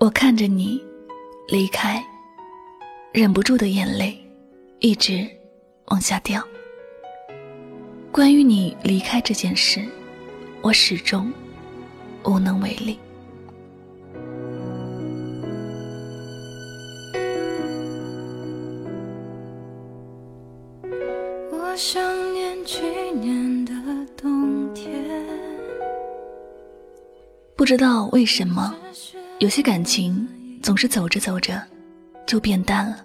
[0.00, 0.82] 我看着你
[1.46, 2.02] 离开，
[3.12, 4.18] 忍不住的眼泪
[4.78, 5.28] 一直
[5.88, 6.42] 往下掉。
[8.10, 9.86] 关于你离开这件事，
[10.62, 11.30] 我始终
[12.24, 12.98] 无能为力。
[21.52, 22.80] 我想念去
[23.20, 23.74] 年的
[24.16, 25.22] 冬天，
[27.54, 28.74] 不知道为什么。
[29.40, 30.28] 有些感情
[30.62, 31.60] 总是走着走着
[32.26, 33.02] 就变淡了，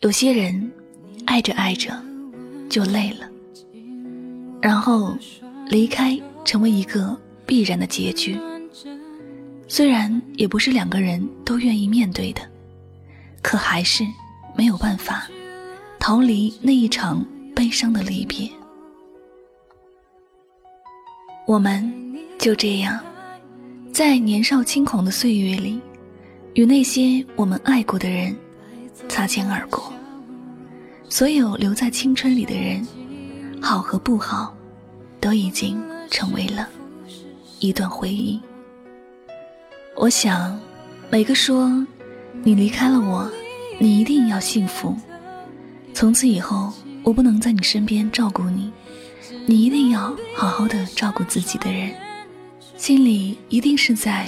[0.00, 0.70] 有些人
[1.24, 1.96] 爱着爱着
[2.68, 3.30] 就累了，
[4.60, 5.16] 然后
[5.68, 8.36] 离开成为一个必然的结局。
[9.68, 12.42] 虽然也不是两个人都愿意面对的，
[13.40, 14.04] 可还是
[14.56, 15.28] 没有办法
[16.00, 18.50] 逃离那一场悲伤的离别。
[21.46, 21.88] 我们
[22.36, 23.00] 就这样。
[23.92, 25.80] 在年少轻狂的岁月里，
[26.54, 28.34] 与那些我们爱过的人
[29.08, 29.92] 擦肩而过。
[31.08, 32.86] 所有留在青春里的人，
[33.60, 34.54] 好和不好，
[35.20, 36.68] 都已经成为了
[37.58, 38.40] 一段回忆。
[39.96, 40.58] 我想，
[41.10, 41.68] 每个说
[42.44, 43.28] 你离开了我，
[43.78, 44.96] 你一定要幸福。
[45.92, 46.72] 从此以后，
[47.02, 48.72] 我不能在你身边照顾你，
[49.46, 51.92] 你一定要好好的照顾自己的人。
[52.80, 54.26] 心里一定是在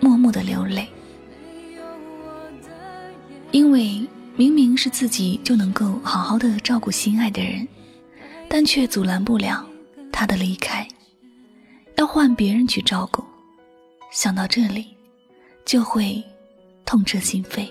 [0.00, 0.88] 默默的流泪，
[3.50, 7.68] 因为明明是自己就能够好好的照顾心爱的人，
[8.48, 9.62] 但却阻拦不了
[10.10, 10.88] 他的离开，
[11.96, 13.22] 要换别人去照顾。
[14.10, 14.96] 想到这里，
[15.66, 16.24] 就会
[16.86, 17.68] 痛彻心扉。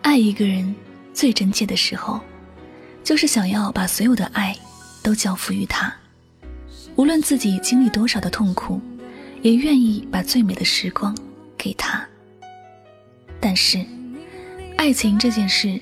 [0.00, 0.74] 爱一个人
[1.12, 2.18] 最真切的时候，
[3.04, 4.56] 就是想要把所有的爱。
[5.04, 5.94] 都交付于他，
[6.96, 8.80] 无论自己经历多少的痛苦，
[9.42, 11.14] 也愿意把最美的时光
[11.58, 12.02] 给他。
[13.38, 13.84] 但是，
[14.78, 15.78] 爱情这件事，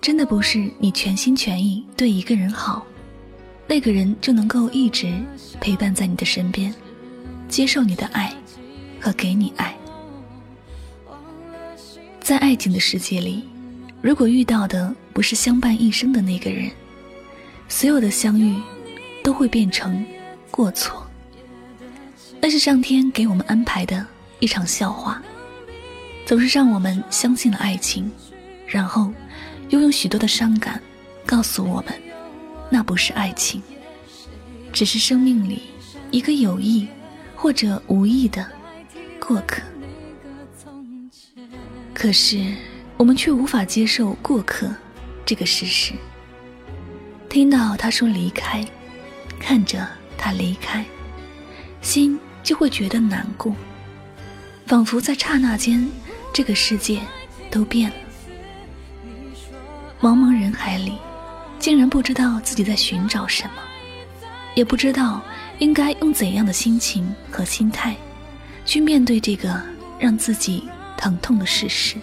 [0.00, 2.86] 真的不是你全心全意对一个人好，
[3.66, 5.12] 那个人就能够一直
[5.60, 6.74] 陪伴在你的身边，
[7.50, 8.34] 接受你的爱
[8.98, 9.76] 和给你爱。
[12.20, 13.44] 在爱情的世界里，
[14.00, 16.70] 如果遇到的不是相伴一生的那个人。
[17.72, 18.60] 所有的相遇，
[19.24, 20.04] 都会变成
[20.50, 21.04] 过错。
[22.38, 24.06] 那是上天给我们安排的
[24.40, 25.22] 一场笑话，
[26.26, 28.12] 总是让我们相信了爱情，
[28.66, 29.10] 然后
[29.70, 30.80] 又用许多的伤感
[31.24, 31.94] 告诉我们，
[32.68, 33.62] 那不是爱情，
[34.70, 35.62] 只是生命里
[36.10, 36.86] 一个有意
[37.34, 38.46] 或者无意的
[39.18, 39.62] 过客。
[41.94, 42.44] 可是
[42.98, 44.70] 我们却无法接受过客
[45.24, 45.94] 这个事实。
[47.32, 48.62] 听到他说离开，
[49.40, 49.88] 看着
[50.18, 50.84] 他离开，
[51.80, 53.56] 心就会觉得难过，
[54.66, 55.88] 仿佛在刹那间，
[56.30, 57.00] 这个世界
[57.50, 57.96] 都变了。
[59.98, 60.92] 茫茫人海里，
[61.58, 63.62] 竟然不知道自己在寻找什么，
[64.54, 65.22] 也不知道
[65.58, 67.96] 应该用怎样的心情和心态，
[68.66, 69.58] 去面对这个
[69.98, 70.68] 让自己
[70.98, 71.96] 疼痛的事实。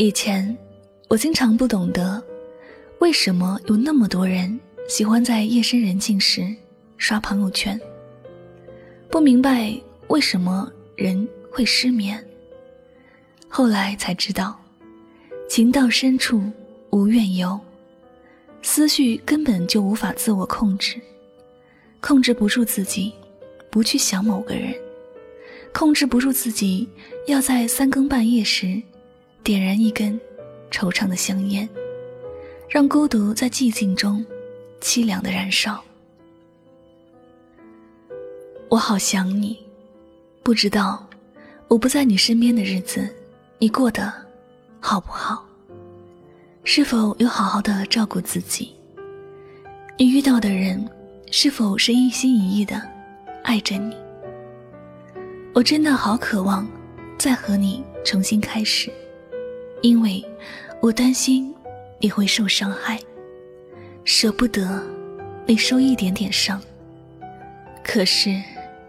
[0.00, 0.56] 以前，
[1.08, 2.22] 我经常不懂得，
[3.00, 4.58] 为什么有那么多人
[4.88, 6.54] 喜欢在夜深人静时
[6.96, 7.78] 刷朋友圈。
[9.10, 12.24] 不明白为什么人会失眠。
[13.48, 14.56] 后来才知道，
[15.48, 16.40] 情到深处
[16.90, 17.58] 无怨尤，
[18.62, 20.94] 思绪根本就无法自我控制，
[22.00, 23.12] 控制不住自己，
[23.68, 24.72] 不去想某个人，
[25.74, 26.88] 控制不住自己
[27.26, 28.80] 要在三更半夜时。
[29.48, 30.20] 点燃一根
[30.70, 31.66] 惆怅的香烟，
[32.68, 34.22] 让孤独在寂静中
[34.78, 35.82] 凄凉的燃烧。
[38.68, 39.58] 我好想你，
[40.42, 41.02] 不知道
[41.66, 43.08] 我不在你身边的日子，
[43.58, 44.12] 你过得
[44.80, 45.42] 好不好？
[46.62, 48.74] 是否有好好的照顾自己？
[49.96, 50.86] 你遇到的人
[51.30, 52.86] 是否是一心一意的
[53.44, 53.96] 爱着你？
[55.54, 56.68] 我真的好渴望
[57.16, 58.92] 再和你重新开始。
[59.82, 60.24] 因为，
[60.80, 61.54] 我担心
[62.00, 62.98] 你会受伤害，
[64.04, 64.82] 舍不得
[65.46, 66.60] 你受一点点伤。
[67.84, 68.42] 可是，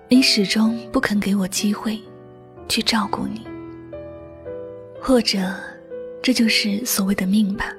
[0.08, 2.00] 你始终不肯给我机会
[2.68, 3.46] 去照顾你。
[5.02, 5.56] 或者，
[6.22, 7.74] 这就是所谓的命吧。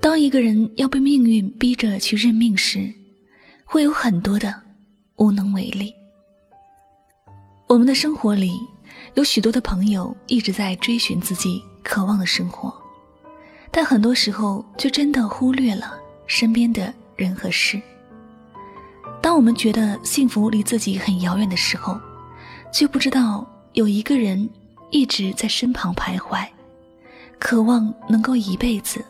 [0.00, 2.92] 当一个人要被命运逼着去认命时，
[3.64, 4.54] 会有很多的
[5.16, 5.94] 无能为力。
[7.66, 8.52] 我们的生活里，
[9.14, 11.62] 有许多的朋友一直在追寻自己。
[11.86, 12.72] 渴望的生活，
[13.70, 15.94] 但很多时候就真的忽略了
[16.26, 17.78] 身边的人和事。
[19.20, 22.00] 当我们觉得幸福离自己很遥远的时候，
[22.72, 24.48] 却不知道有一个人
[24.90, 26.48] 一直在身旁徘徊，
[27.38, 29.04] 渴望能够一辈子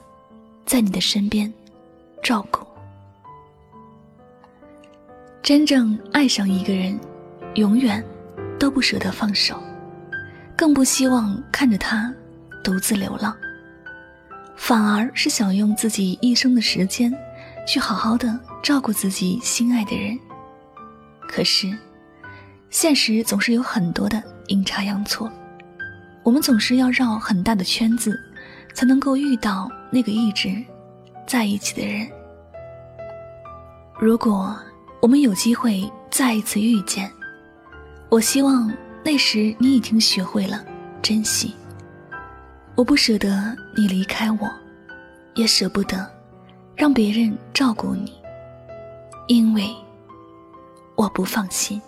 [0.67, 1.55] 在你的身边
[2.25, 2.67] 照顾。
[5.44, 6.99] 真正爱上一个人，
[7.55, 8.05] 永远
[8.59, 9.62] 都不舍得放手，
[10.56, 12.12] 更不希望看着他。
[12.62, 13.37] 独自流浪，
[14.56, 17.15] 反而是想用自己一生的时间，
[17.69, 20.19] 去好好的照顾自己心爱的人。
[21.29, 21.71] 可是，
[22.71, 25.31] 现实总是有很多的阴差阳错，
[26.23, 28.19] 我们总是要绕很大的圈子，
[28.73, 30.65] 才能够遇到那个一直
[31.27, 32.09] 在一起的人。
[34.01, 34.59] 如果
[35.03, 37.12] 我们有机会再一次遇见，
[38.15, 38.73] 我希望
[39.03, 40.65] 那时你已经学会了
[41.03, 41.53] 珍惜。
[42.77, 44.49] 我不舍得你离开我，
[45.35, 46.09] 也舍不得
[46.77, 48.13] 让别人照顾你，
[49.27, 49.69] 因为
[50.95, 51.83] 我不放心。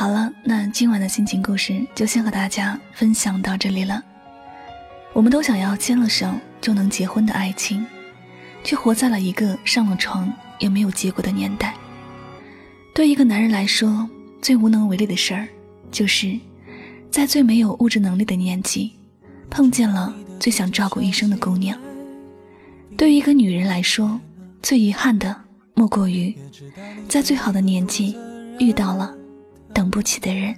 [0.00, 4.02] 好了，那今晚的心情故事就先和大家分享到这里了。
[5.12, 6.26] 我们都想要牵了手
[6.58, 7.84] 就能结婚的爱情，
[8.64, 11.74] 却活在了一个上了床也没有结果的年代。
[12.94, 14.08] 对一个男人来说，
[14.40, 15.46] 最无能为力的事儿，
[15.90, 16.34] 就是
[17.10, 18.92] 在最没有物质能力的年纪，
[19.50, 21.78] 碰见了最想照顾一生的姑娘。
[22.96, 24.18] 对于一个女人来说，
[24.62, 25.36] 最遗憾的
[25.74, 26.34] 莫过于
[27.06, 28.16] 在最好的年纪
[28.58, 29.14] 遇到了。
[29.80, 30.54] 等不起的人，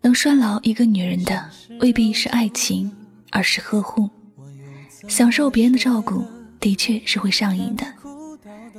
[0.00, 2.90] 能拴牢一个女人的未必是爱情，
[3.28, 4.08] 而是呵护。
[5.06, 6.24] 享受别人的照顾，
[6.58, 7.84] 的确是会上瘾的。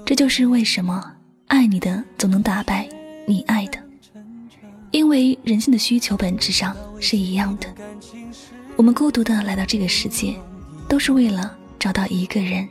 [0.07, 2.89] 这就是为什么爱你的总能打败
[3.27, 3.77] 你爱的，
[4.89, 7.67] 因为人性的需求本质上是一样的。
[8.75, 10.35] 我们孤独的来到这个世界，
[10.87, 12.67] 都是为了找到一个人，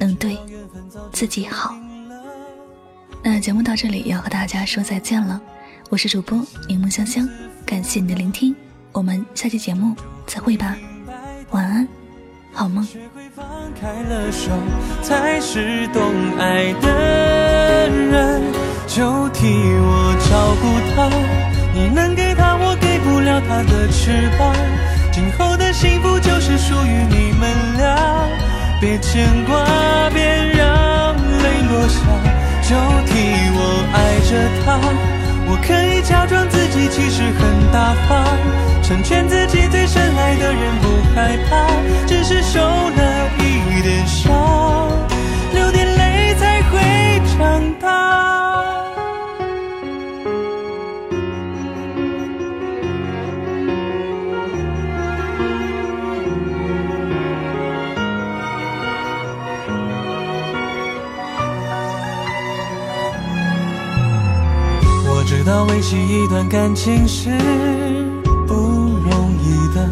[0.00, 0.36] 能对
[1.12, 1.72] 自己好。
[3.22, 5.40] 那节目到这里要和大家说再见了。
[5.90, 7.28] 我是主播柠檬香香，
[7.64, 8.54] 感谢你的聆听，
[8.92, 9.94] 我们下期节目
[10.26, 10.74] 再会吧，
[11.50, 11.86] 晚安，
[12.52, 12.86] 好梦。
[15.02, 16.02] 才是懂
[16.38, 18.42] 爱的人，
[18.88, 20.64] 就替我照顾
[20.96, 21.08] 他，
[21.74, 24.54] 你能给他我给不了他的翅膀，
[25.12, 28.28] 今后的幸福就是属于你们俩，
[28.80, 32.00] 别牵挂，别让泪落下，
[32.62, 32.74] 就
[33.06, 33.12] 替
[33.54, 33.58] 我
[33.92, 34.30] 爱着
[34.64, 35.23] 他。
[35.66, 38.24] 可以假装自己其实很大方，
[38.82, 41.66] 成全自己最深爱的人，不害怕，
[42.06, 44.63] 只是受了一点伤，
[65.54, 67.30] 知道维系一段感情是
[68.44, 69.88] 不容易的，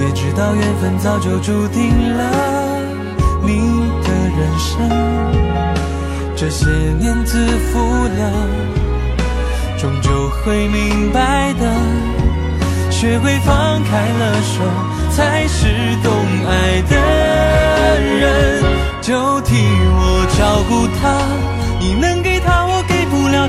[0.00, 2.24] 也知道缘分早就注定了
[3.40, 3.60] 你
[4.02, 4.90] 的人生。
[6.34, 6.66] 这些
[6.98, 7.38] 年自
[7.70, 8.32] 负了，
[9.78, 10.10] 终究
[10.44, 11.72] 会明白的。
[12.90, 14.64] 学会放开了手，
[15.12, 15.68] 才是
[16.02, 16.12] 懂
[16.48, 16.96] 爱的
[18.00, 18.60] 人。
[19.00, 21.14] 就替我照顾他，
[21.78, 22.21] 你能，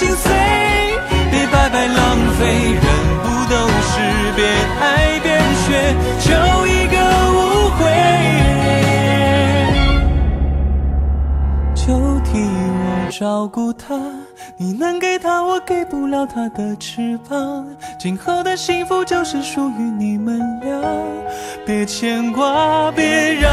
[0.00, 0.32] 心碎
[1.30, 2.82] 别白白浪费，人
[3.22, 3.54] 不都
[3.84, 4.00] 是
[4.34, 4.48] 边
[4.80, 6.32] 爱边学，就
[6.66, 6.96] 一个
[7.34, 7.36] 误
[7.76, 7.84] 会。
[11.74, 11.84] 就
[12.20, 13.94] 替我照顾他，
[14.56, 17.66] 你能给他，我给不了他的翅膀。
[17.98, 20.80] 今后的幸福就是属于你们俩，
[21.66, 23.04] 别牵挂，别
[23.34, 23.44] 让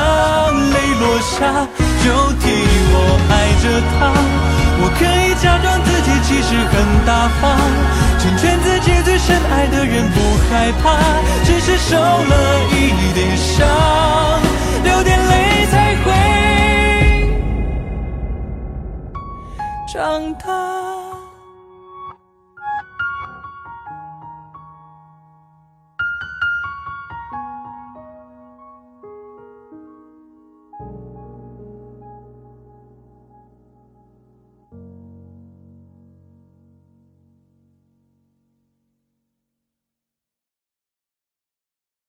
[0.71, 1.67] 泪落下。
[2.05, 2.47] 就替
[2.93, 3.65] 我爱着
[3.99, 3.99] 他，
[4.87, 7.59] 我可以假装自己其实很大方，
[8.19, 10.17] 成全自己最深爱的人，不
[10.49, 10.97] 害怕，
[11.43, 12.33] 只是受了
[12.71, 13.67] 一点伤，
[14.85, 16.13] 流点泪才会
[19.93, 21.16] 长大。